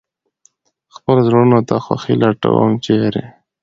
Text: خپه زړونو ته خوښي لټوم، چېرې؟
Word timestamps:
خپه 0.95 1.13
زړونو 1.25 1.57
ته 1.67 1.75
خوښي 1.85 2.15
لټوم، 2.21 2.71
چېرې؟ 2.85 3.25